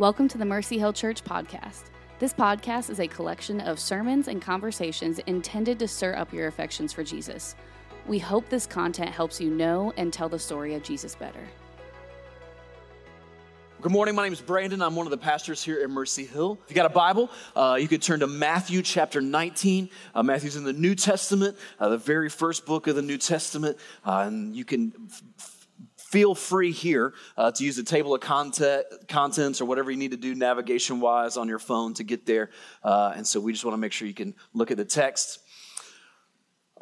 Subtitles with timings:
[0.00, 1.90] Welcome to the Mercy Hill Church podcast.
[2.20, 6.90] This podcast is a collection of sermons and conversations intended to stir up your affections
[6.90, 7.54] for Jesus.
[8.06, 11.46] We hope this content helps you know and tell the story of Jesus better.
[13.82, 14.14] Good morning.
[14.14, 14.80] My name is Brandon.
[14.80, 16.58] I'm one of the pastors here at Mercy Hill.
[16.64, 19.90] If you got a Bible, uh, you could turn to Matthew chapter 19.
[20.14, 23.76] Uh, Matthew's in the New Testament, uh, the very first book of the New Testament.
[24.06, 24.94] Uh, and you can
[25.38, 25.59] f-
[26.10, 30.10] feel free here uh, to use the table of content, contents or whatever you need
[30.10, 32.50] to do navigation wise on your phone to get there.
[32.82, 35.38] Uh, and so we just want to make sure you can look at the text.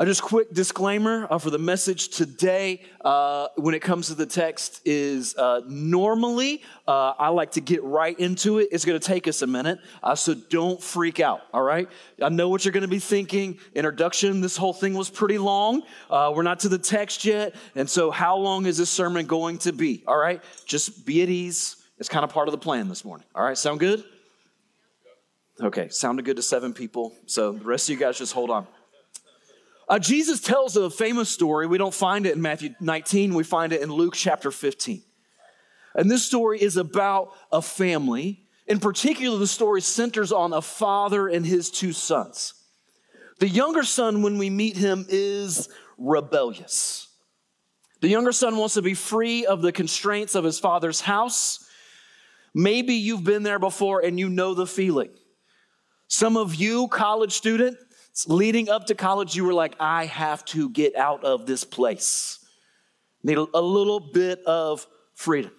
[0.01, 4.27] A just quick disclaimer uh, for the message today uh, when it comes to the
[4.27, 8.69] text is uh, normally uh, I like to get right into it.
[8.71, 11.89] It's going to take us a minute, uh, so don't freak out, all right?
[12.23, 13.59] I know what you're going to be thinking.
[13.75, 15.83] Introduction, this whole thing was pretty long.
[16.09, 19.59] Uh, we're not to the text yet, and so how long is this sermon going
[19.59, 20.45] to be, all right?
[20.65, 21.75] Just be at ease.
[21.99, 23.59] It's kind of part of the plan this morning, all right?
[23.59, 24.05] Sound good?
[25.61, 28.69] Okay, sounded good to seven people, so the rest of you guys just hold on.
[29.89, 31.67] Uh, Jesus tells a famous story.
[31.67, 35.03] We don't find it in Matthew 19, we find it in Luke chapter 15.
[35.95, 38.45] And this story is about a family.
[38.67, 42.53] In particular, the story centers on a father and his two sons.
[43.41, 47.09] The younger son, when we meet him, is rebellious.
[48.01, 51.67] The younger son wants to be free of the constraints of his father's house.
[52.55, 55.11] Maybe you've been there before and you know the feeling.
[56.09, 57.79] Some of you, college student,
[58.27, 62.45] leading up to college, you were like, I have to get out of this place.
[63.23, 65.53] Need a little bit of freedom.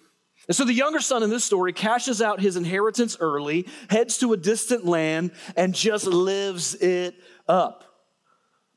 [0.48, 4.32] And so the younger son in this story cashes out his inheritance early, heads to
[4.32, 7.14] a distant land, and just lives it
[7.46, 7.84] up.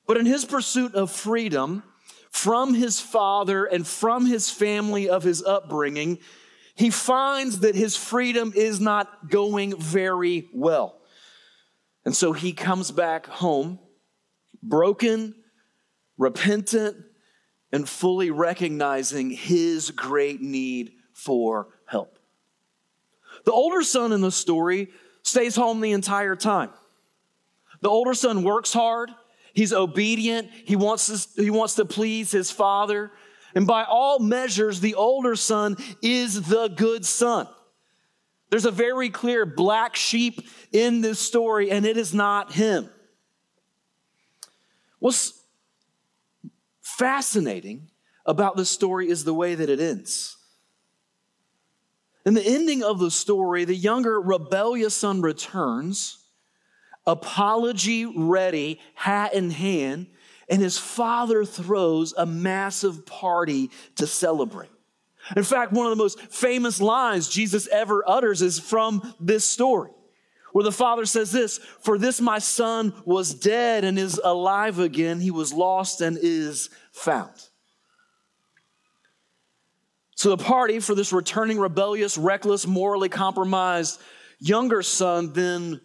[0.06, 1.82] But in his pursuit of freedom
[2.30, 6.20] from his father and from his family of his upbringing,
[6.76, 11.00] he finds that his freedom is not going very well.
[12.06, 13.80] And so he comes back home
[14.62, 15.36] broken,
[16.18, 16.98] repentant,
[17.72, 22.18] and fully recognizing his great need for help.
[23.46, 24.90] The older son in the story
[25.24, 26.70] stays home the entire time.
[27.82, 29.12] The older son works hard,
[29.54, 33.12] he's obedient, he wants to, he wants to please his father.
[33.56, 37.48] And by all measures, the older son is the good son.
[38.54, 42.88] There's a very clear black sheep in this story, and it is not him.
[45.00, 45.42] What's
[46.80, 47.90] fascinating
[48.28, 50.38] about this story is the way that it ends.
[52.28, 56.20] In the ending of the story, the younger rebellious son returns,
[57.08, 60.06] apology ready, hat in hand,
[60.48, 64.70] and his father throws a massive party to celebrate.
[65.36, 69.92] In fact, one of the most famous lines Jesus ever utters is from this story,
[70.52, 75.20] where the father says this For this my son was dead and is alive again.
[75.20, 77.32] He was lost and is found.
[80.16, 84.00] So the party for this returning rebellious, reckless, morally compromised
[84.40, 85.82] younger son then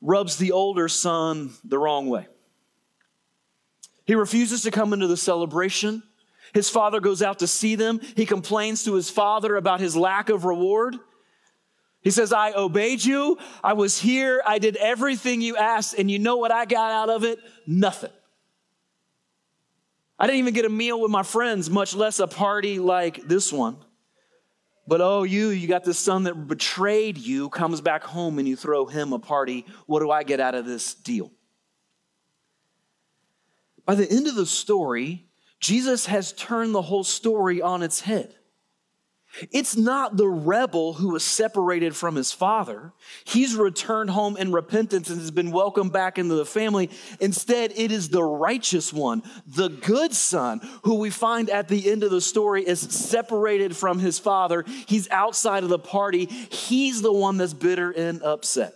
[0.00, 2.26] rubs the older son the wrong way.
[4.04, 6.02] He refuses to come into the celebration.
[6.54, 8.00] His father goes out to see them.
[8.16, 10.96] He complains to his father about his lack of reward.
[12.00, 13.38] He says, I obeyed you.
[13.62, 14.40] I was here.
[14.46, 15.96] I did everything you asked.
[15.98, 17.40] And you know what I got out of it?
[17.66, 18.12] Nothing.
[20.16, 23.52] I didn't even get a meal with my friends, much less a party like this
[23.52, 23.76] one.
[24.86, 28.54] But oh, you, you got this son that betrayed you, comes back home and you
[28.54, 29.66] throw him a party.
[29.86, 31.32] What do I get out of this deal?
[33.84, 35.26] By the end of the story,
[35.64, 38.34] Jesus has turned the whole story on its head.
[39.50, 42.92] It's not the rebel who was separated from his father.
[43.24, 46.90] He's returned home in repentance and has been welcomed back into the family.
[47.18, 52.02] Instead, it is the righteous one, the good son, who we find at the end
[52.02, 54.66] of the story is separated from his father.
[54.86, 56.26] He's outside of the party.
[56.26, 58.74] He's the one that's bitter and upset.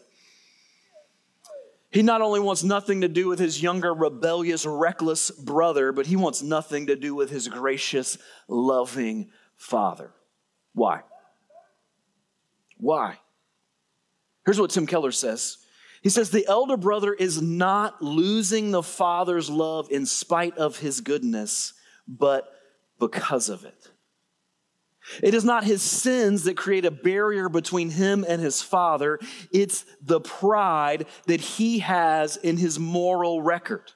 [1.90, 6.16] He not only wants nothing to do with his younger, rebellious, reckless brother, but he
[6.16, 10.12] wants nothing to do with his gracious, loving father.
[10.74, 11.02] Why?
[12.76, 13.18] Why?
[14.44, 15.58] Here's what Tim Keller says.
[16.02, 21.00] He says, The elder brother is not losing the father's love in spite of his
[21.00, 21.72] goodness,
[22.06, 22.48] but
[23.00, 23.88] because of it.
[25.22, 29.18] It is not his sins that create a barrier between him and his father,
[29.52, 33.92] it's the pride that he has in his moral record.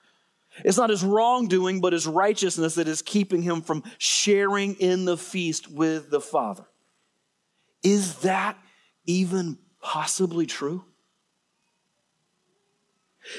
[0.64, 5.16] It's not his wrongdoing, but his righteousness that is keeping him from sharing in the
[5.16, 6.64] feast with the Father.
[7.82, 8.58] Is that
[9.06, 10.84] even possibly true?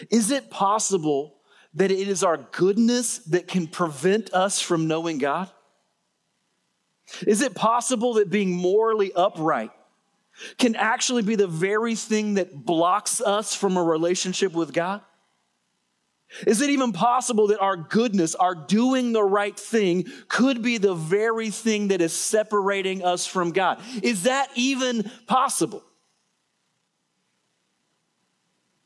[0.10, 1.36] Is it possible
[1.76, 5.52] that it is our goodness that can prevent us from knowing God?
[7.28, 9.72] Is it possible that being morally upright
[10.58, 15.02] can actually be the very thing that blocks us from a relationship with God?
[16.48, 20.96] Is it even possible that our goodness, our doing the right thing, could be the
[20.96, 23.80] very thing that is separating us from God?
[24.02, 25.84] Is that even possible?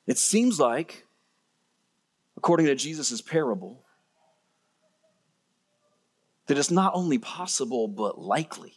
[0.06, 1.06] It seems like,
[2.36, 3.82] according to Jesus' parable,
[6.48, 8.74] that it's not only possible, but likely.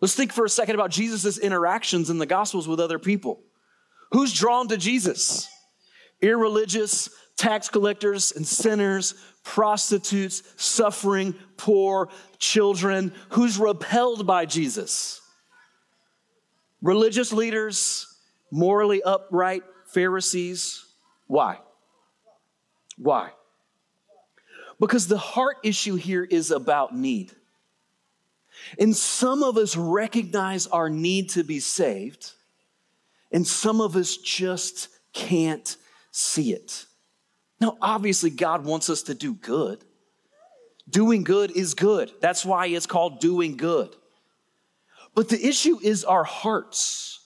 [0.00, 3.40] Let's think for a second about Jesus' interactions in the Gospels with other people.
[4.10, 5.48] Who's drawn to Jesus?
[6.20, 9.14] Irreligious, tax collectors and sinners,
[9.44, 12.08] prostitutes, suffering, poor,
[12.38, 13.12] children.
[13.30, 15.20] Who's repelled by Jesus?
[16.82, 18.06] Religious leaders,
[18.50, 20.84] morally upright Pharisees.
[21.26, 21.58] Why?
[22.98, 23.30] Why?
[24.82, 27.30] Because the heart issue here is about need.
[28.80, 32.32] And some of us recognize our need to be saved,
[33.30, 35.76] and some of us just can't
[36.10, 36.84] see it.
[37.60, 39.84] Now, obviously, God wants us to do good.
[40.90, 42.10] Doing good is good.
[42.20, 43.94] That's why it's called doing good.
[45.14, 47.20] But the issue is our hearts.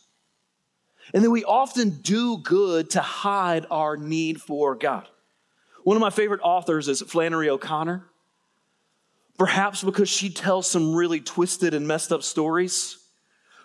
[1.15, 5.09] And then we often do good to hide our need for God.
[5.87, 8.03] One of my favorite authors is Flannery O'Connor.
[9.39, 12.99] Perhaps because she tells some really twisted and messed up stories.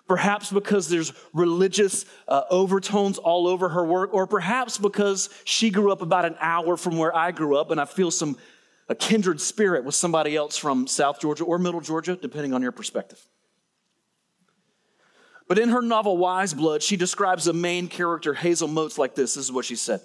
[0.08, 5.92] Perhaps because there's religious uh, overtones all over her work, or perhaps because she grew
[5.92, 8.38] up about an hour from where I grew up, and I feel some
[8.88, 12.72] a kindred spirit with somebody else from South Georgia or Middle Georgia, depending on your
[12.72, 13.20] perspective.
[15.48, 19.34] But in her novel Wise Blood, she describes the main character, Hazel Motes, like this.
[19.34, 20.02] This is what she said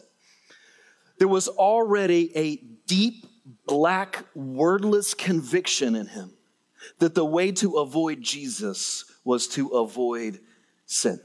[1.19, 3.27] there was already a deep,
[3.67, 6.33] black, wordless conviction in him
[6.99, 10.41] that the way to avoid Jesus was to avoid
[10.85, 11.21] sin.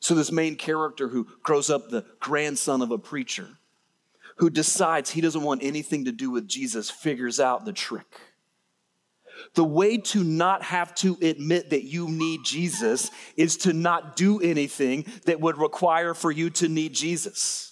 [0.00, 3.48] So, this main character who grows up the grandson of a preacher,
[4.36, 8.18] who decides he doesn't want anything to do with Jesus, figures out the trick.
[9.54, 14.40] The way to not have to admit that you need Jesus is to not do
[14.40, 17.71] anything that would require for you to need Jesus.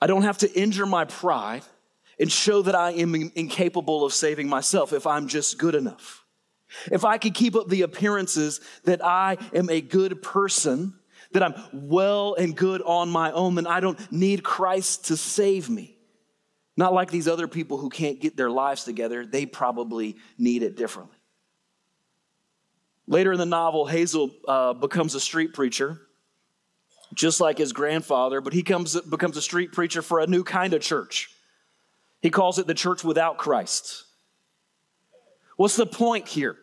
[0.00, 1.62] I don't have to injure my pride
[2.18, 6.24] and show that I am incapable of saving myself if I'm just good enough.
[6.90, 10.94] If I can keep up the appearances that I am a good person,
[11.32, 15.68] that I'm well and good on my own, then I don't need Christ to save
[15.68, 15.96] me.
[16.76, 20.76] Not like these other people who can't get their lives together, they probably need it
[20.76, 21.16] differently.
[23.06, 26.00] Later in the novel, Hazel uh, becomes a street preacher
[27.14, 30.74] just like his grandfather, but he comes, becomes a street preacher for a new kind
[30.74, 31.30] of church.
[32.20, 34.04] He calls it the church without Christ.
[35.56, 36.56] What's the point here?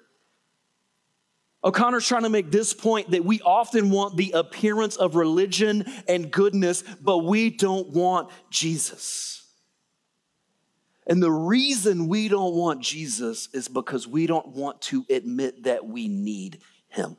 [1.63, 6.31] O'Connor's trying to make this point that we often want the appearance of religion and
[6.31, 9.43] goodness, but we don't want Jesus.
[11.07, 15.85] And the reason we don't want Jesus is because we don't want to admit that
[15.85, 17.17] we need him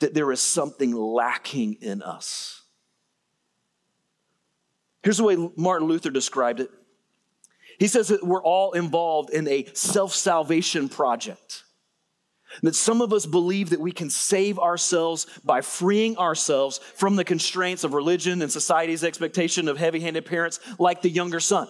[0.00, 2.62] that there is something lacking in us.
[5.02, 6.70] Here's the way Martin Luther described it
[7.78, 11.64] he says that we're all involved in a self salvation project.
[12.62, 17.24] That some of us believe that we can save ourselves by freeing ourselves from the
[17.24, 21.68] constraints of religion and society's expectation of heavy handed parents, like the younger son.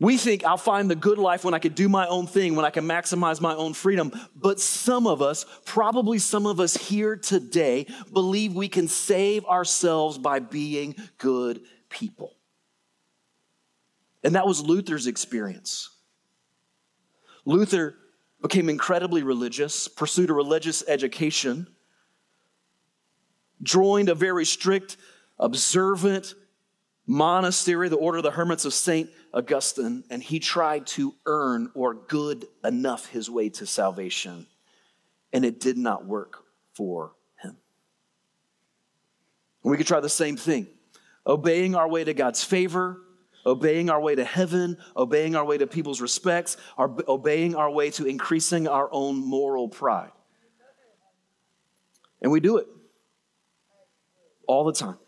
[0.00, 2.64] We think I'll find the good life when I can do my own thing, when
[2.64, 4.10] I can maximize my own freedom.
[4.34, 10.16] But some of us, probably some of us here today, believe we can save ourselves
[10.16, 12.34] by being good people.
[14.24, 15.90] And that was Luther's experience.
[17.44, 17.94] Luther
[18.40, 21.66] became incredibly religious, pursued a religious education,
[23.62, 24.96] joined a very strict,
[25.38, 26.34] observant
[27.06, 29.10] monastery, the Order of the Hermits of St.
[29.32, 34.46] Augustine, and he tried to earn or good enough his way to salvation,
[35.32, 36.44] and it did not work
[36.74, 37.56] for him.
[39.62, 40.66] We could try the same thing
[41.26, 43.02] obeying our way to God's favor,
[43.46, 48.06] obeying our way to heaven, obeying our way to people's respects, obeying our way to
[48.06, 50.10] increasing our own moral pride.
[52.22, 52.66] And we do it
[54.46, 54.98] all the time.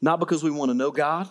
[0.00, 1.30] Not because we want to know God,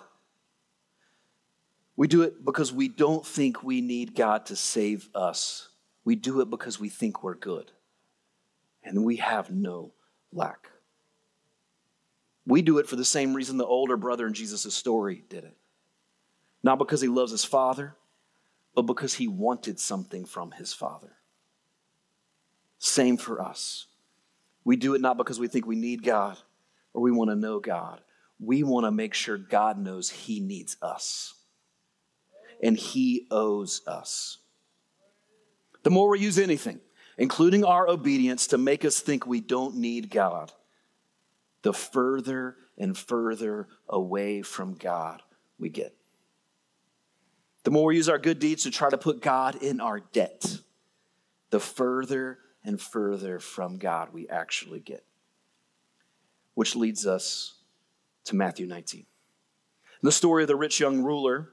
[2.01, 5.69] We do it because we don't think we need God to save us.
[6.03, 7.71] We do it because we think we're good.
[8.83, 9.93] And we have no
[10.33, 10.71] lack.
[12.47, 15.55] We do it for the same reason the older brother in Jesus' story did it.
[16.63, 17.95] Not because he loves his father,
[18.73, 21.17] but because he wanted something from his father.
[22.79, 23.85] Same for us.
[24.63, 26.39] We do it not because we think we need God
[26.95, 28.01] or we want to know God.
[28.39, 31.35] We want to make sure God knows he needs us
[32.61, 34.37] and he owes us.
[35.83, 36.79] The more we use anything,
[37.17, 40.51] including our obedience, to make us think we don't need God,
[41.63, 45.21] the further and further away from God
[45.59, 45.95] we get.
[47.63, 50.59] The more we use our good deeds to try to put God in our debt,
[51.51, 55.03] the further and further from God we actually get.
[56.53, 57.55] Which leads us
[58.25, 59.05] to Matthew 19.
[60.01, 61.49] The story of the rich young ruler.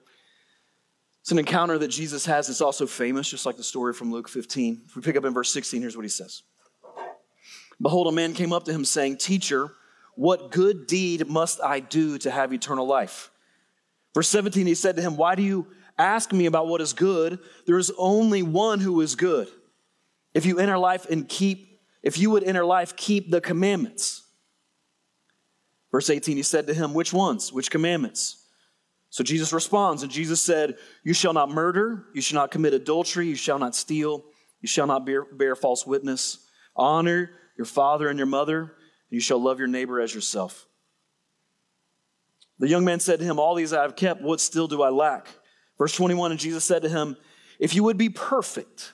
[1.29, 2.49] It's an encounter that Jesus has.
[2.49, 4.81] It's also famous, just like the story from Luke 15.
[4.87, 6.43] If we pick up in verse 16, here's what he says
[7.83, 9.71] Behold, a man came up to him saying, Teacher,
[10.15, 13.31] what good deed must I do to have eternal life?
[14.15, 15.67] Verse 17, he said to him, Why do you
[15.99, 17.39] ask me about what is good.
[17.67, 19.49] There is only one who is good.
[20.33, 24.23] If you enter life and keep, if you would enter life, keep the commandments.
[25.93, 27.53] Verse 18, he said to him, Which ones?
[27.53, 28.47] Which commandments?
[29.11, 33.27] So Jesus responds, and Jesus said, You shall not murder, you shall not commit adultery,
[33.27, 34.25] you shall not steal,
[34.61, 36.39] you shall not bear, bear false witness.
[36.77, 38.71] Honor your father and your mother, and
[39.11, 40.67] you shall love your neighbor as yourself.
[42.59, 44.91] The young man said to him, All these I have kept, what still do I
[44.91, 45.29] lack?
[45.79, 47.17] Verse 21 And Jesus said to him,
[47.59, 48.93] If you would be perfect,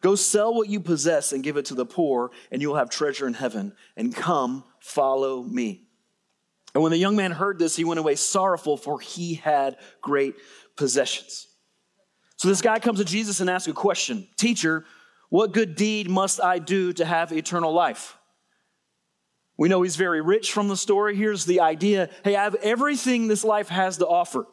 [0.00, 2.90] go sell what you possess and give it to the poor, and you will have
[2.90, 3.74] treasure in heaven.
[3.96, 5.84] And come, follow me.
[6.74, 10.34] And when the young man heard this, he went away sorrowful, for he had great
[10.76, 11.46] possessions.
[12.36, 14.84] So this guy comes to Jesus and asks a question Teacher,
[15.30, 18.16] what good deed must I do to have eternal life?
[19.56, 21.14] We know he's very rich from the story.
[21.16, 24.46] Here's the idea hey, I have everything this life has to offer.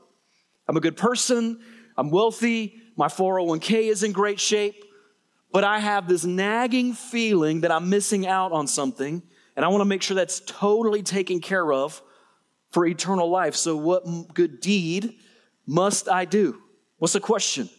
[0.67, 1.59] I'm a good person.
[1.97, 2.75] I'm wealthy.
[2.95, 4.85] My 401k is in great shape.
[5.51, 9.23] But I have this nagging feeling that I'm missing out on something.
[9.55, 12.01] And I want to make sure that's totally taken care of
[12.71, 13.55] for eternal life.
[13.55, 15.15] So, what good deed
[15.65, 16.61] must I do?
[16.97, 17.69] What's the question?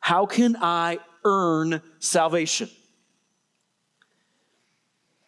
[0.00, 2.70] How can I earn salvation?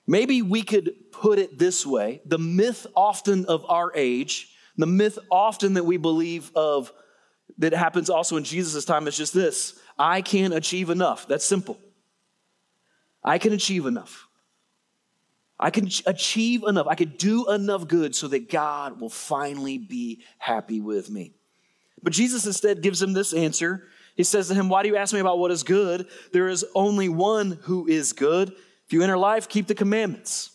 [0.06, 5.18] Maybe we could put it this way the myth often of our age, the myth
[5.30, 6.92] often that we believe of
[7.58, 11.26] that happens also in Jesus' time is just this I can't achieve enough.
[11.28, 11.78] That's simple.
[13.22, 14.26] I can achieve enough.
[15.62, 16.88] I can achieve enough.
[16.88, 21.34] I can do enough good so that God will finally be happy with me.
[22.02, 23.84] But Jesus instead gives him this answer.
[24.16, 26.08] He says to him, Why do you ask me about what is good?
[26.32, 28.50] There is only one who is good.
[28.50, 30.50] If you enter life, keep the commandments.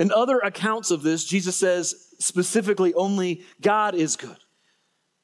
[0.00, 4.36] In other accounts of this, Jesus says specifically only God is good.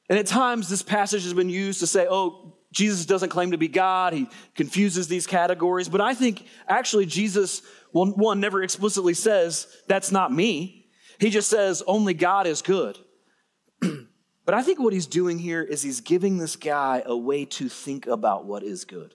[0.09, 3.57] And at times, this passage has been used to say, oh, Jesus doesn't claim to
[3.57, 4.13] be God.
[4.13, 5.89] He confuses these categories.
[5.89, 7.61] But I think actually Jesus,
[7.93, 10.89] well, one, never explicitly says, that's not me.
[11.19, 12.97] He just says, only God is good.
[13.81, 17.69] but I think what he's doing here is he's giving this guy a way to
[17.69, 19.13] think about what is good.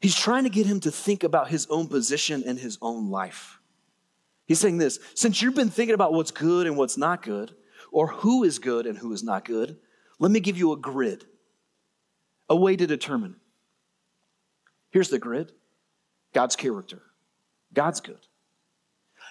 [0.00, 3.58] He's trying to get him to think about his own position and his own life.
[4.46, 7.54] He's saying this since you've been thinking about what's good and what's not good,
[7.90, 9.76] or who is good and who is not good,
[10.18, 11.24] let me give you a grid,
[12.48, 13.36] a way to determine.
[14.90, 15.52] Here's the grid
[16.32, 17.02] God's character.
[17.72, 18.26] God's good.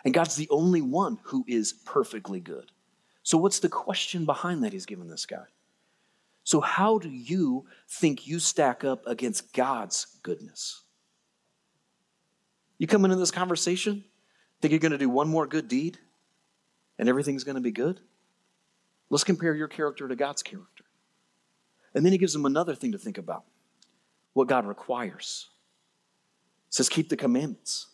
[0.06, 2.72] And God's the only one who is perfectly good.
[3.24, 5.46] So, what's the question behind that he's given this guy?
[6.44, 10.84] So, how do you think you stack up against God's goodness?
[12.78, 14.04] You come into this conversation,
[14.62, 15.98] think you're going to do one more good deed
[16.98, 18.00] and everything's going to be good?
[19.10, 20.84] Let's compare your character to God's character.
[21.94, 23.44] And then he gives them another thing to think about
[24.34, 25.50] what God requires.
[26.68, 27.88] He says, keep the commandments.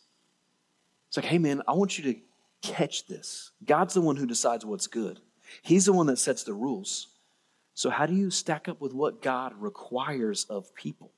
[1.14, 2.20] It's like, hey, man, I want you to
[2.60, 3.52] catch this.
[3.64, 5.20] God's the one who decides what's good,
[5.62, 7.06] He's the one that sets the rules.
[7.72, 11.12] So, how do you stack up with what God requires of people?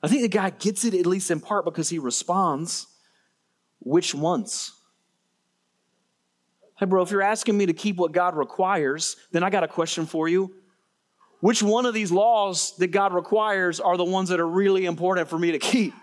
[0.00, 2.86] I think the guy gets it at least in part because he responds,
[3.80, 4.70] which ones?
[6.78, 9.68] Hey, bro, if you're asking me to keep what God requires, then I got a
[9.68, 10.54] question for you.
[11.40, 15.28] Which one of these laws that God requires are the ones that are really important
[15.28, 15.94] for me to keep?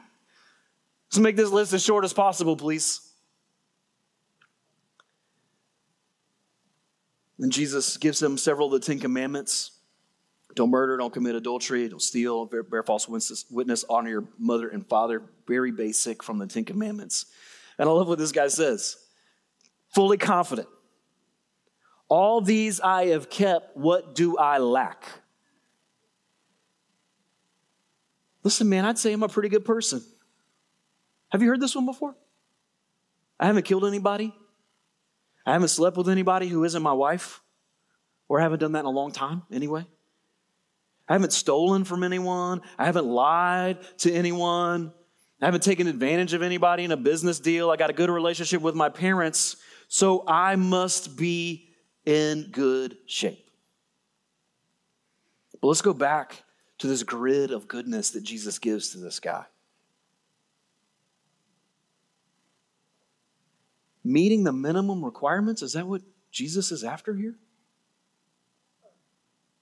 [1.09, 3.01] Let's make this list as short as possible, please.
[7.39, 9.71] And Jesus gives him several of the Ten Commandments.
[10.55, 15.23] Don't murder, don't commit adultery, don't steal, bear, false witness, honor your mother and father.
[15.47, 17.27] Very basic from the Ten Commandments.
[17.77, 18.97] And I love what this guy says.
[19.95, 20.67] Fully confident.
[22.07, 25.05] All these I have kept, what do I lack?
[28.43, 30.03] Listen, man, I'd say I'm a pretty good person.
[31.29, 32.15] Have you heard this one before?
[33.39, 34.33] I haven't killed anybody.
[35.45, 37.41] I haven't slept with anybody who isn't my wife,
[38.27, 39.86] or I haven't done that in a long time anyway.
[41.07, 42.62] I haven't stolen from anyone.
[42.77, 44.93] I haven't lied to anyone.
[45.41, 47.71] I haven't taken advantage of anybody in a business deal.
[47.71, 49.55] I got a good relationship with my parents,
[49.88, 51.69] so I must be
[52.05, 53.50] in good shape.
[55.62, 56.43] But let's go back
[56.79, 59.45] to this grid of goodness that Jesus gives to this guy.
[64.09, 66.01] Meeting the minimum requirements, is that what
[66.31, 67.35] Jesus is after here?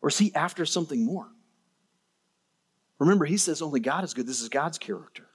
[0.01, 1.27] Or is he after something more?
[2.97, 4.25] Remember, he says only God is good.
[4.25, 5.25] This is God's character.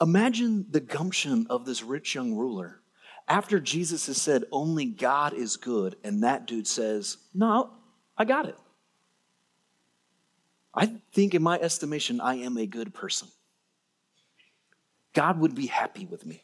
[0.00, 2.80] Imagine the gumption of this rich young ruler
[3.28, 7.70] after Jesus has said only God is good, and that dude says, No,
[8.18, 8.56] I got it.
[10.74, 13.28] I think, in my estimation, I am a good person.
[15.12, 16.42] God would be happy with me.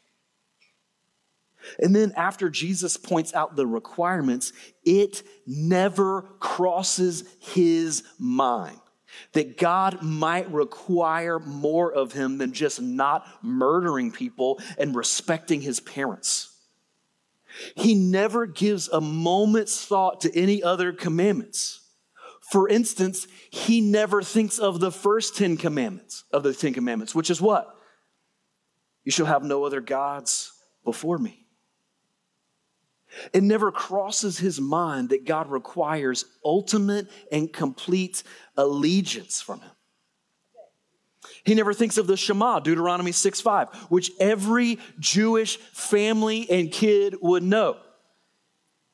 [1.79, 8.79] And then, after Jesus points out the requirements, it never crosses his mind
[9.33, 15.79] that God might require more of him than just not murdering people and respecting his
[15.79, 16.53] parents.
[17.75, 21.81] He never gives a moment's thought to any other commandments.
[22.41, 27.29] For instance, he never thinks of the first 10 commandments of the 10 commandments, which
[27.29, 27.75] is what?
[29.03, 31.46] You shall have no other gods before me.
[33.33, 38.23] It never crosses his mind that God requires ultimate and complete
[38.55, 39.71] allegiance from him.
[41.43, 47.15] He never thinks of the Shema, Deuteronomy 6 5, which every Jewish family and kid
[47.21, 47.77] would know.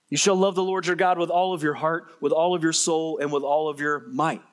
[0.09, 2.61] You shall love the Lord your God with all of your heart, with all of
[2.61, 4.43] your soul, and with all of your might.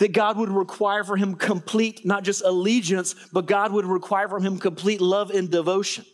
[0.00, 4.42] That God would require for him complete, not just allegiance, but God would require from
[4.42, 6.04] him complete love and devotion.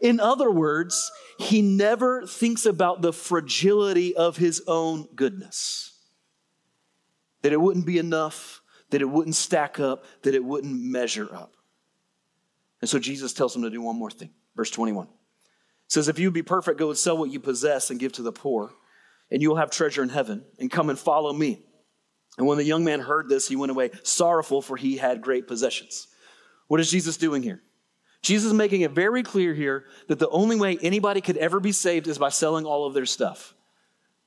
[0.00, 5.98] In other words, he never thinks about the fragility of his own goodness.
[7.42, 11.54] That it wouldn't be enough, that it wouldn't stack up, that it wouldn't measure up.
[12.80, 14.30] And so Jesus tells him to do one more thing.
[14.56, 15.08] Verse 21
[15.88, 18.32] says, If you be perfect, go and sell what you possess and give to the
[18.32, 18.72] poor,
[19.30, 21.64] and you will have treasure in heaven, and come and follow me.
[22.36, 25.46] And when the young man heard this, he went away sorrowful, for he had great
[25.46, 26.08] possessions.
[26.68, 27.62] What is Jesus doing here?
[28.24, 31.72] Jesus is making it very clear here that the only way anybody could ever be
[31.72, 33.54] saved is by selling all of their stuff.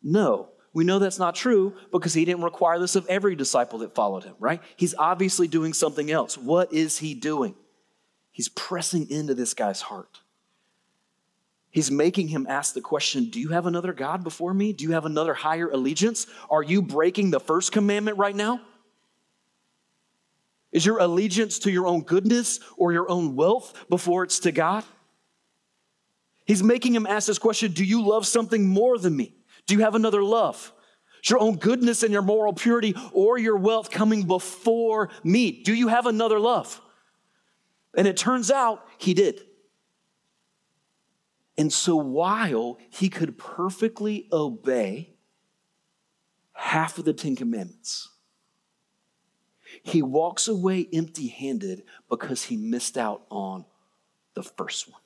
[0.03, 3.95] No, we know that's not true because he didn't require this of every disciple that
[3.95, 4.61] followed him, right?
[4.75, 6.37] He's obviously doing something else.
[6.37, 7.55] What is he doing?
[8.31, 10.19] He's pressing into this guy's heart.
[11.71, 14.73] He's making him ask the question Do you have another God before me?
[14.73, 16.27] Do you have another higher allegiance?
[16.51, 18.61] Are you breaking the first commandment right now?
[20.71, 24.83] Is your allegiance to your own goodness or your own wealth before it's to God?
[26.45, 29.35] He's making him ask this question Do you love something more than me?
[29.65, 30.73] Do you have another love?
[31.23, 35.63] Is your own goodness and your moral purity or your wealth coming before me?
[35.63, 36.81] Do you have another love?
[37.95, 39.41] And it turns out he did.
[41.57, 45.15] And so while he could perfectly obey
[46.53, 48.09] half of the Ten Commandments,
[49.83, 53.65] he walks away empty handed because he missed out on
[54.33, 55.01] the first one.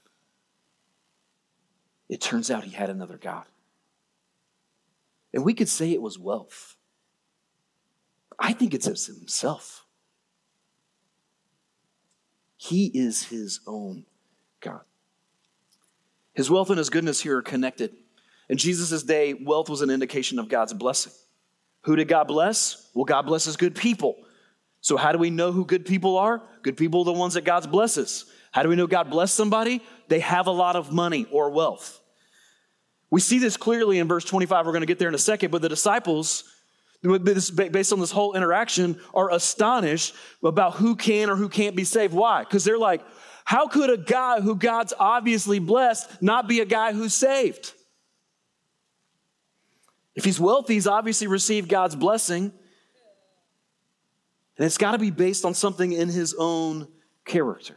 [2.09, 3.45] It turns out he had another God.
[5.33, 6.75] And we could say it was wealth.
[8.37, 9.85] I think it's himself.
[12.57, 14.05] He is his own
[14.59, 14.81] God.
[16.33, 17.95] His wealth and his goodness here are connected.
[18.49, 21.13] In Jesus' day, wealth was an indication of God's blessing.
[21.83, 22.89] Who did God bless?
[22.93, 24.17] Well, God blesses good people.
[24.81, 26.41] So, how do we know who good people are?
[26.63, 28.25] Good people are the ones that God blesses.
[28.51, 29.81] How do we know God bless somebody?
[30.07, 31.99] They have a lot of money or wealth.
[33.11, 34.65] We see this clearly in verse 25.
[34.65, 36.45] We're going to get there in a second, but the disciples,
[37.03, 42.13] based on this whole interaction, are astonished about who can or who can't be saved.
[42.13, 42.43] Why?
[42.43, 43.01] Because they're like,
[43.43, 47.73] how could a guy who God's obviously blessed not be a guy who's saved?
[50.15, 52.51] If he's wealthy, he's obviously received God's blessing.
[54.61, 56.87] And it's got to be based on something in his own
[57.25, 57.73] character.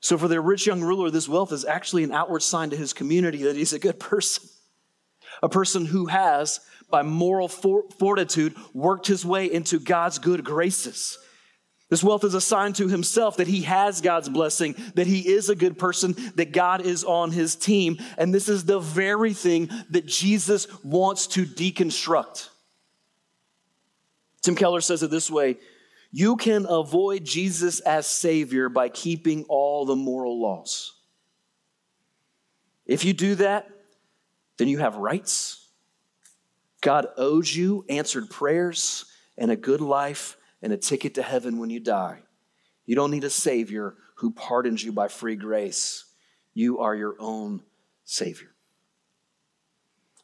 [0.00, 2.94] So, for the rich young ruler, this wealth is actually an outward sign to his
[2.94, 4.48] community that he's a good person,
[5.42, 11.18] a person who has, by moral fortitude, worked his way into God's good graces.
[11.90, 15.50] This wealth is a sign to himself that he has God's blessing, that he is
[15.50, 17.98] a good person, that God is on his team.
[18.16, 22.48] And this is the very thing that Jesus wants to deconstruct.
[24.42, 25.58] Tim Keller says it this way
[26.10, 30.94] You can avoid Jesus as Savior by keeping all the moral laws.
[32.86, 33.70] If you do that,
[34.58, 35.68] then you have rights.
[36.80, 39.04] God owes you answered prayers
[39.36, 42.20] and a good life and a ticket to heaven when you die.
[42.86, 46.04] You don't need a Savior who pardons you by free grace.
[46.54, 47.62] You are your own
[48.04, 48.50] Savior.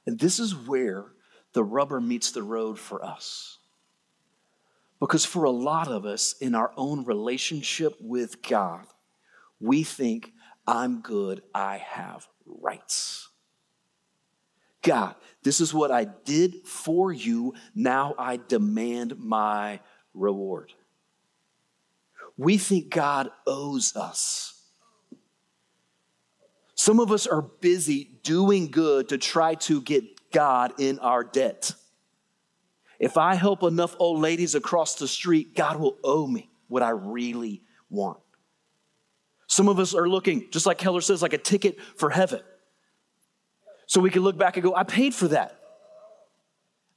[0.07, 1.07] And this is where
[1.53, 3.56] the rubber meets the road for us.
[5.01, 8.87] Because for a lot of us in our own relationship with God,
[9.61, 10.33] we think,
[10.67, 13.29] I'm good, I have rights.
[14.83, 19.81] God, this is what I did for you, now I demand my
[20.15, 20.73] reward.
[22.37, 24.53] We think God owes us.
[26.75, 31.73] Some of us are busy doing good to try to get God in our debt.
[32.99, 36.91] If I help enough old ladies across the street, God will owe me what I
[36.91, 38.19] really want.
[39.47, 42.41] Some of us are looking, just like Keller says, like a ticket for heaven.
[43.87, 45.59] So we can look back and go, I paid for that.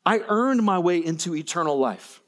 [0.06, 2.22] I earned my way into eternal life.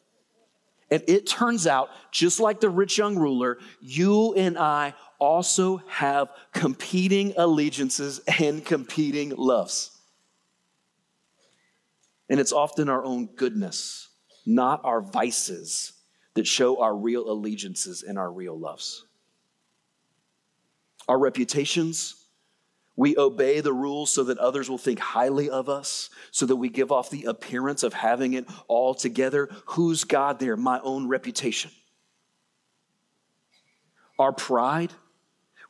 [0.91, 6.29] And it turns out, just like the rich young ruler, you and I also have
[6.53, 9.90] competing allegiances and competing loves.
[12.31, 14.07] And it's often our own goodness,
[14.45, 15.91] not our vices,
[16.33, 19.05] that show our real allegiances and our real loves.
[21.09, 22.23] Our reputations,
[22.95, 26.69] we obey the rules so that others will think highly of us, so that we
[26.69, 29.49] give off the appearance of having it all together.
[29.65, 30.55] Who's God there?
[30.55, 31.71] My own reputation.
[34.17, 34.93] Our pride,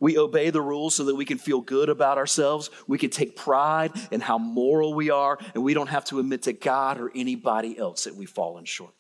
[0.02, 2.72] we obey the rules so that we can feel good about ourselves.
[2.88, 6.42] We can take pride in how moral we are, and we don't have to admit
[6.44, 8.96] to God or anybody else that we've fallen short.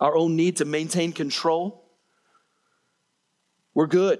[0.00, 1.84] Our own need to maintain control.
[3.72, 4.18] We're good.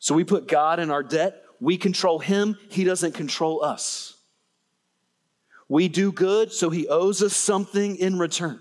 [0.00, 1.42] So we put God in our debt.
[1.58, 4.18] We control Him, He doesn't control us.
[5.66, 8.60] We do good, so He owes us something in return.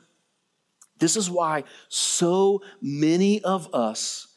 [0.99, 4.27] This is why so many of us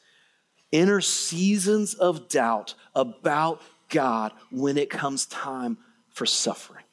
[0.73, 5.79] enter seasons of doubt about God when it comes time
[6.09, 6.85] for suffering.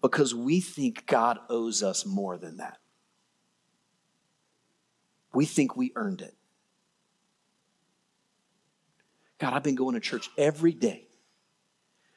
[0.00, 2.78] Because we think God owes us more than that.
[5.32, 6.34] We think we earned it.
[9.38, 11.06] God, I've been going to church every day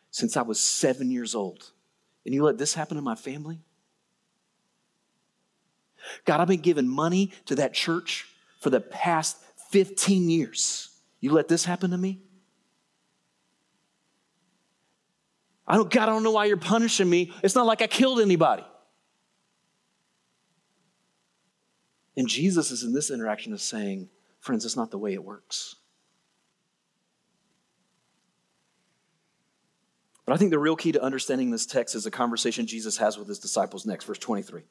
[0.09, 1.71] since I was seven years old.
[2.25, 3.59] And you let this happen to my family?
[6.25, 8.27] God, I've been giving money to that church
[8.61, 9.37] for the past
[9.71, 10.89] 15 years.
[11.19, 12.21] You let this happen to me?
[15.67, 17.33] I don't, God, I don't know why you're punishing me.
[17.43, 18.63] It's not like I killed anybody.
[22.15, 25.75] And Jesus is in this interaction of saying, friends, it's not the way it works.
[30.25, 33.17] But I think the real key to understanding this text is the conversation Jesus has
[33.17, 34.61] with his disciples next, verse 23.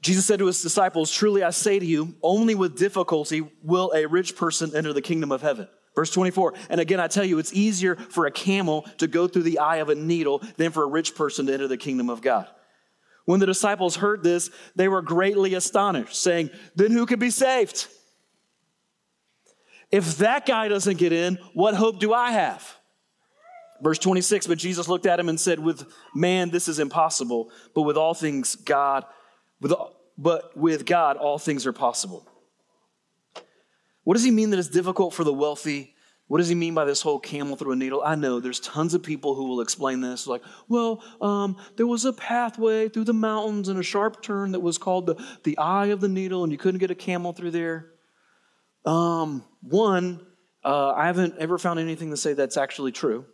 [0.00, 4.06] Jesus said to his disciples, Truly I say to you, only with difficulty will a
[4.06, 5.68] rich person enter the kingdom of heaven.
[5.94, 9.44] Verse 24, and again I tell you, it's easier for a camel to go through
[9.44, 12.20] the eye of a needle than for a rich person to enter the kingdom of
[12.20, 12.46] God.
[13.24, 17.88] When the disciples heard this, they were greatly astonished, saying, Then who can be saved?
[19.90, 22.76] If that guy doesn't get in, what hope do I have?
[23.82, 27.82] Verse 26, but Jesus looked at him and said, With man, this is impossible, but
[27.82, 29.04] with all things, God,
[29.60, 32.26] but with God, all things are possible.
[34.04, 35.94] What does he mean that it's difficult for the wealthy?
[36.28, 38.02] What does he mean by this whole camel through a needle?
[38.04, 42.04] I know there's tons of people who will explain this like, well, um, there was
[42.04, 45.86] a pathway through the mountains and a sharp turn that was called the, the eye
[45.86, 47.92] of the needle, and you couldn't get a camel through there.
[48.84, 50.24] Um, one,
[50.64, 53.24] uh, I haven't ever found anything to say that's actually true.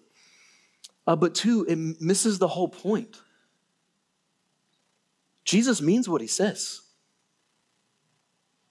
[1.06, 3.20] Uh, but two, it misses the whole point.
[5.44, 6.80] Jesus means what he says.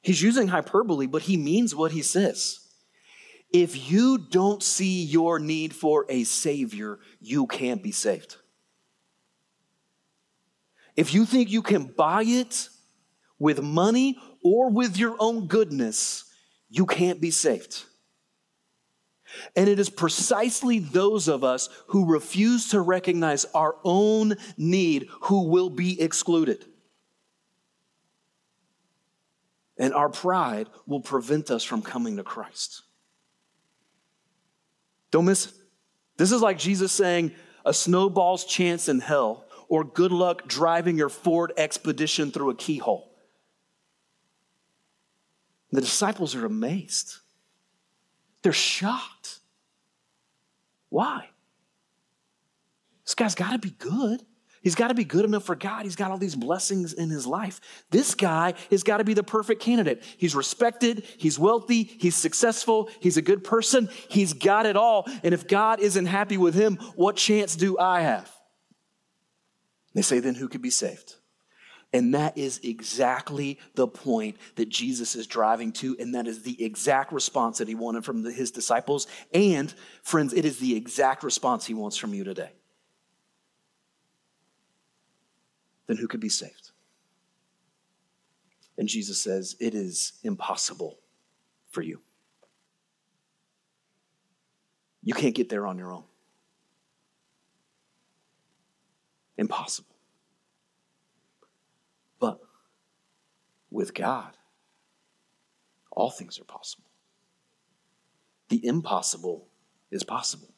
[0.01, 2.59] He's using hyperbole, but he means what he says.
[3.53, 8.37] If you don't see your need for a Savior, you can't be saved.
[10.95, 12.69] If you think you can buy it
[13.39, 16.25] with money or with your own goodness,
[16.69, 17.83] you can't be saved.
[19.55, 25.49] And it is precisely those of us who refuse to recognize our own need who
[25.49, 26.65] will be excluded.
[29.77, 32.83] And our pride will prevent us from coming to Christ.
[35.11, 35.53] Don't miss it.
[36.17, 37.31] This is like Jesus saying,
[37.65, 43.11] a snowball's chance in hell, or good luck driving your Ford expedition through a keyhole.
[45.71, 47.17] The disciples are amazed.
[48.41, 49.39] They're shocked.
[50.89, 51.29] Why?
[53.05, 54.23] This guy's got to be good.
[54.61, 55.85] He's got to be good enough for God.
[55.85, 57.59] He's got all these blessings in his life.
[57.89, 60.03] This guy has got to be the perfect candidate.
[60.17, 65.07] He's respected, he's wealthy, he's successful, he's a good person, he's got it all.
[65.23, 68.31] And if God isn't happy with him, what chance do I have?
[69.95, 71.15] They say, then who could be saved?
[71.93, 75.97] And that is exactly the point that Jesus is driving to.
[75.99, 79.07] And that is the exact response that he wanted from the, his disciples.
[79.33, 82.51] And, friends, it is the exact response he wants from you today.
[85.87, 86.71] Then who could be saved?
[88.77, 90.97] And Jesus says, It is impossible
[91.71, 91.99] for you.
[95.03, 96.03] You can't get there on your own.
[99.37, 99.95] Impossible.
[102.19, 102.39] But
[103.71, 104.35] with God,
[105.91, 106.85] all things are possible.
[108.49, 109.47] The impossible
[109.89, 110.53] is possible.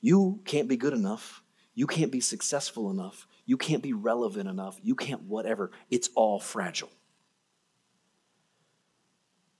[0.00, 1.42] You can't be good enough.
[1.74, 3.26] You can't be successful enough.
[3.46, 4.78] You can't be relevant enough.
[4.82, 5.72] You can't whatever.
[5.90, 6.90] It's all fragile.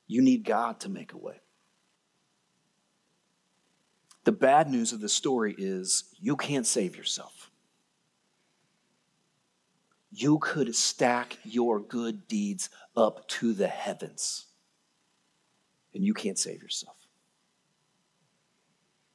[0.07, 1.40] You need God to make a way.
[4.24, 7.49] The bad news of the story is you can't save yourself
[10.11, 14.46] you could stack your good deeds up to the heavens,
[15.94, 16.96] and you can't save yourself.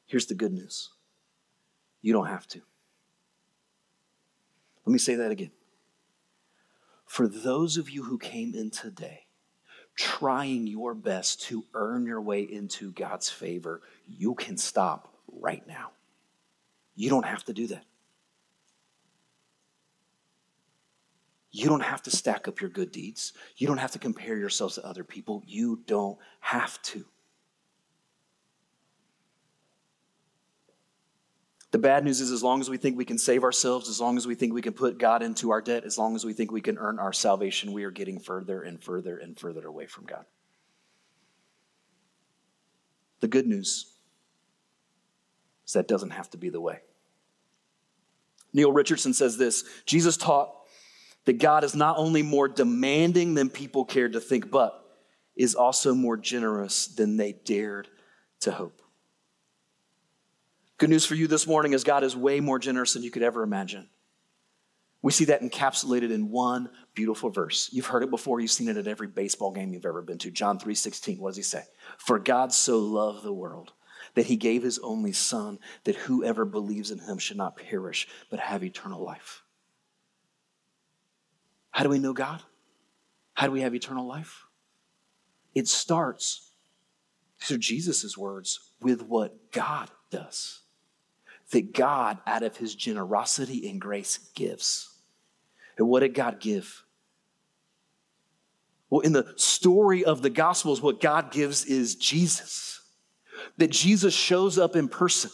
[0.05, 0.89] Here's the good news
[2.01, 2.61] you don't have to.
[4.85, 5.51] Let me say that again.
[7.05, 9.21] For those of you who came in today,
[9.95, 15.91] trying your best to earn your way into God's favor, you can stop right now.
[16.95, 17.85] You don't have to do that.
[21.55, 23.31] You don't have to stack up your good deeds.
[23.55, 25.41] You don't have to compare yourselves to other people.
[25.47, 27.05] You don't have to.
[31.71, 34.17] The bad news is, as long as we think we can save ourselves, as long
[34.17, 36.51] as we think we can put God into our debt, as long as we think
[36.51, 40.05] we can earn our salvation, we are getting further and further and further away from
[40.05, 40.25] God.
[43.21, 43.93] The good news
[45.65, 46.79] is that doesn't have to be the way.
[48.51, 50.64] Neil Richardson says this Jesus taught
[51.25, 54.81] that God is not only more demanding than people cared to think, but
[55.35, 57.87] is also more generous than they dared
[58.41, 58.81] to hope.
[60.77, 63.23] Good news for you this morning is God is way more generous than you could
[63.23, 63.89] ever imagine.
[65.01, 67.69] We see that encapsulated in one beautiful verse.
[67.71, 70.31] You've heard it before, you've seen it at every baseball game you've ever been to.
[70.31, 71.19] John 3:16.
[71.19, 71.63] What does he say?
[71.97, 73.73] For God so loved the world
[74.15, 78.39] that he gave his only son that whoever believes in him should not perish but
[78.39, 79.44] have eternal life.
[81.75, 82.41] How do we know God?
[83.33, 84.45] How do we have eternal life?
[85.53, 86.51] It starts,
[87.51, 90.61] are Jesus' words, with what God does.
[91.51, 94.89] That God, out of his generosity and grace, gives.
[95.77, 96.85] And what did God give?
[98.89, 102.79] Well, in the story of the Gospels, what God gives is Jesus.
[103.57, 105.29] That Jesus shows up in person,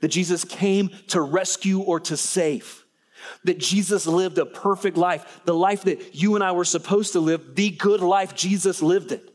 [0.00, 2.81] that Jesus came to rescue or to save
[3.44, 7.20] that Jesus lived a perfect life, the life that you and I were supposed to
[7.20, 9.28] live, the good life Jesus lived it.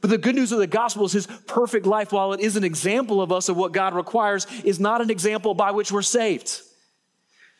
[0.00, 2.64] But the good news of the gospel is his perfect life, while it is an
[2.64, 6.60] example of us of what God requires, is not an example by which we're saved.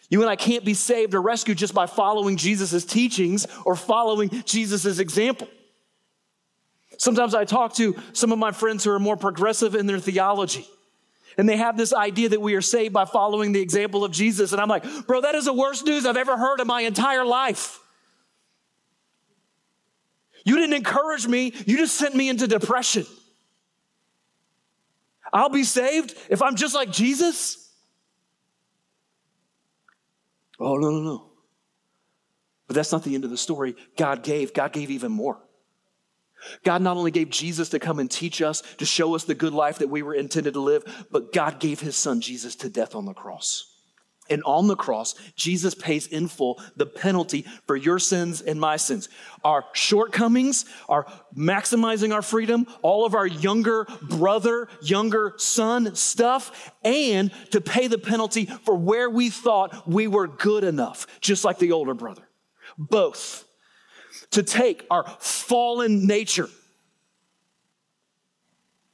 [0.08, 4.30] You and I can't be saved or rescued just by following Jesus' teachings or following
[4.44, 5.48] Jesus' example.
[6.98, 10.66] Sometimes I talk to some of my friends who are more progressive in their theology.
[11.37, 14.53] And they have this idea that we are saved by following the example of Jesus.
[14.53, 17.25] And I'm like, bro, that is the worst news I've ever heard in my entire
[17.25, 17.81] life.
[20.44, 23.07] You didn't encourage me, you just sent me into depression.
[25.33, 27.73] I'll be saved if I'm just like Jesus?
[30.61, 31.31] Oh, no, no, no.
[32.68, 33.75] But that's not the end of the story.
[33.97, 35.43] God gave, God gave even more.
[36.64, 39.52] God not only gave Jesus to come and teach us, to show us the good
[39.52, 42.94] life that we were intended to live, but God gave his son Jesus to death
[42.94, 43.70] on the cross.
[44.30, 48.78] And on the cross, Jesus pays in full the penalty for your sins and my
[48.78, 49.11] sins.
[49.44, 57.30] Our shortcomings, our maximizing our freedom, all of our younger brother, younger son stuff, and
[57.50, 61.72] to pay the penalty for where we thought we were good enough, just like the
[61.72, 62.26] older brother.
[62.78, 63.43] Both.
[64.35, 66.49] To take our fallen nature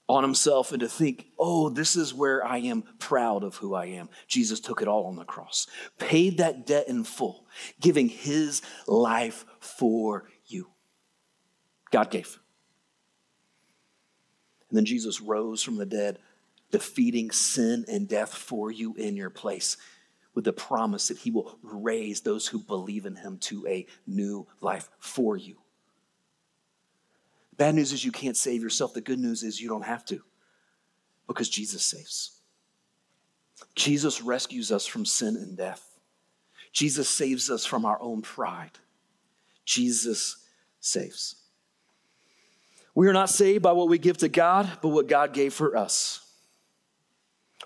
[0.06, 3.86] on himself and to think, oh, this is where I am proud of who I
[3.86, 4.10] am.
[4.26, 5.66] Jesus took it all on the cross,
[5.98, 7.46] paid that debt in full,
[7.80, 10.68] giving his life for you.
[11.90, 12.38] God gave.
[14.68, 16.18] And then Jesus rose from the dead,
[16.70, 19.78] defeating sin and death for you in your place
[20.34, 24.46] with the promise that he will raise those who believe in him to a new
[24.60, 25.56] life for you.
[27.56, 28.94] Bad news is you can't save yourself.
[28.94, 30.22] The good news is you don't have to
[31.26, 32.40] because Jesus saves.
[33.74, 35.98] Jesus rescues us from sin and death.
[36.72, 38.78] Jesus saves us from our own pride.
[39.64, 40.44] Jesus
[40.80, 41.36] saves.
[42.94, 45.76] We are not saved by what we give to God, but what God gave for
[45.76, 46.29] us.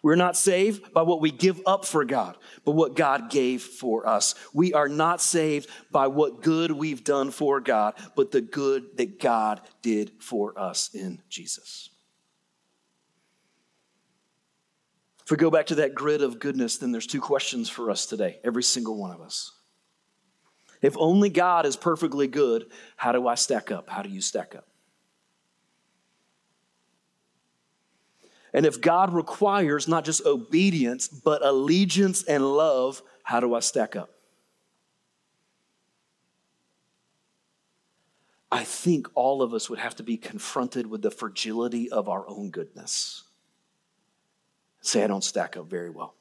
[0.05, 2.37] We're not saved by what we give up for God,
[2.67, 4.35] but what God gave for us.
[4.53, 9.19] We are not saved by what good we've done for God, but the good that
[9.19, 11.89] God did for us in Jesus.
[15.25, 18.05] If we go back to that grid of goodness, then there's two questions for us
[18.05, 19.53] today, every single one of us.
[20.83, 22.67] If only God is perfectly good,
[22.99, 23.89] how do I stack up?
[23.89, 24.67] How do you stack up?
[28.55, 33.97] And if God requires not just obedience, but allegiance and love, how do I stack
[33.97, 34.11] up?
[38.53, 42.29] I think all of us would have to be confronted with the fragility of our
[42.29, 43.25] own goodness.
[44.81, 46.15] Say, I don't stack up very well.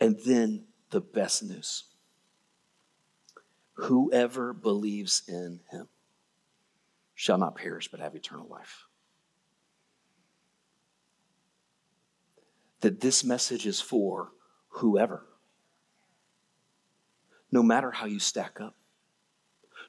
[0.00, 1.84] And then the best news
[3.74, 5.86] whoever believes in him
[7.16, 8.84] shall not perish but have eternal life.
[12.82, 14.30] That this message is for
[14.68, 15.24] whoever.
[17.50, 18.76] No matter how you stack up,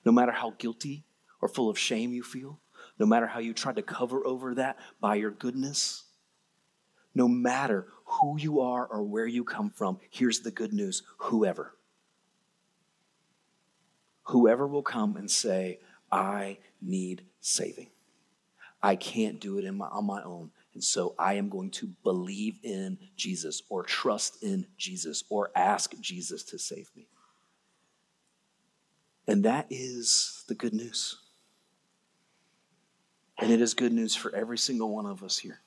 [0.06, 1.04] no matter how guilty
[1.42, 2.60] or full of shame you feel,
[2.98, 6.06] no matter how you try to cover over that by your goodness,
[7.14, 11.76] no matter who you are or where you come from, here's the good news whoever.
[14.24, 15.80] Whoever will come and say,
[16.12, 17.90] I need saving.
[18.82, 20.52] I can't do it my, on my own.
[20.74, 26.00] And so I am going to believe in Jesus or trust in Jesus or ask
[26.00, 27.08] Jesus to save me.
[29.28, 31.18] And that is the good news.
[33.40, 35.62] And it is good news for every single one of us here.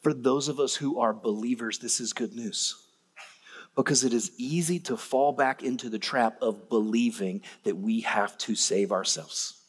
[0.00, 2.76] For those of us who are believers, this is good news
[3.74, 8.36] because it is easy to fall back into the trap of believing that we have
[8.38, 9.62] to save ourselves.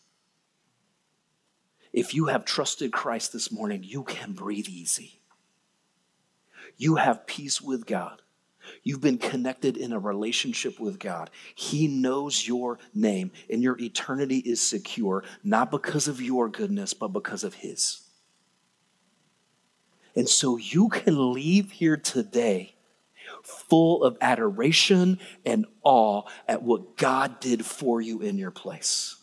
[1.93, 5.21] If you have trusted Christ this morning, you can breathe easy.
[6.75, 8.21] You have peace with God.
[8.81, 11.29] You've been connected in a relationship with God.
[11.53, 17.09] He knows your name, and your eternity is secure, not because of your goodness, but
[17.09, 18.01] because of His.
[20.15, 22.75] And so you can leave here today
[23.43, 29.15] full of adoration and awe at what God did for you in your place.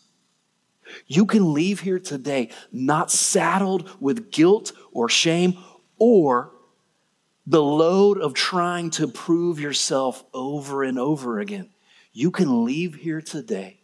[1.07, 5.57] You can leave here today not saddled with guilt or shame
[5.97, 6.51] or
[7.47, 11.69] the load of trying to prove yourself over and over again.
[12.13, 13.77] You can leave here today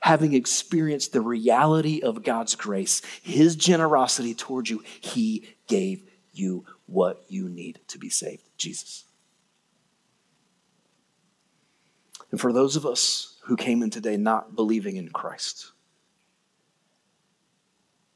[0.00, 4.82] having experienced the reality of God's grace, His generosity towards you.
[5.00, 9.04] He gave you what you need to be saved Jesus.
[12.32, 15.70] And for those of us who came in today not believing in Christ,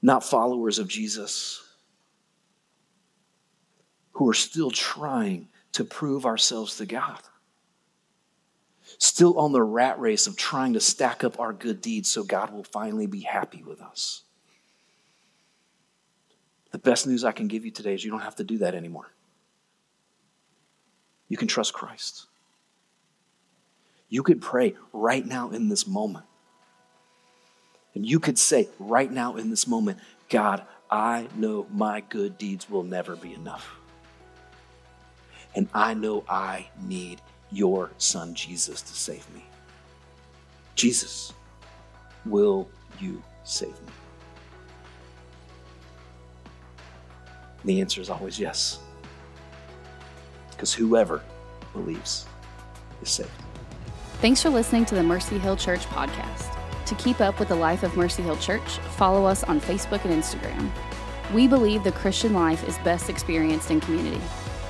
[0.02, 1.62] not followers of Jesus,
[4.12, 7.20] who are still trying to prove ourselves to God,
[8.98, 12.52] still on the rat race of trying to stack up our good deeds so God
[12.52, 14.22] will finally be happy with us.
[16.70, 18.74] The best news I can give you today is you don't have to do that
[18.74, 19.12] anymore.
[21.28, 22.26] You can trust Christ.
[24.08, 26.24] You could pray right now in this moment.
[27.94, 29.98] And you could say right now in this moment,
[30.28, 33.76] God, I know my good deeds will never be enough.
[35.54, 39.44] And I know I need your son Jesus to save me.
[40.74, 41.32] Jesus,
[42.26, 42.68] will
[43.00, 43.92] you save me?
[47.62, 48.78] And the answer is always yes.
[50.56, 51.22] because whoever
[51.72, 52.26] believes
[53.02, 53.30] is saved.
[54.22, 56.56] Thanks for listening to the Mercy Hill Church podcast.
[56.86, 60.22] To keep up with the life of Mercy Hill Church, follow us on Facebook and
[60.22, 60.70] Instagram.
[61.34, 64.22] We believe the Christian life is best experienced in community.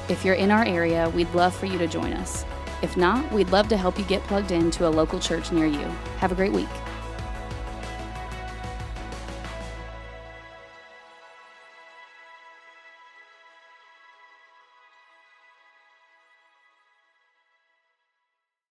[0.08, 2.44] If you're in our area, we'd love for you to join us.
[2.82, 5.86] If not, we'd love to help you get plugged into a local church near you.
[6.18, 6.68] Have a great week.